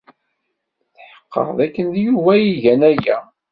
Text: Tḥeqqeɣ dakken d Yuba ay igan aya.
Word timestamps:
Tḥeqqeɣ 0.99 1.47
dakken 1.57 1.87
d 1.93 1.95
Yuba 2.05 2.29
ay 2.35 2.45
igan 2.55 2.81
aya. 2.91 3.17